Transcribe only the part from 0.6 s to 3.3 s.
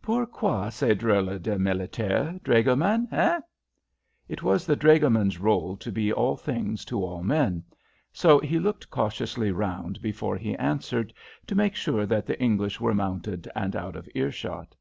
ces drôles de militaires, dragoman,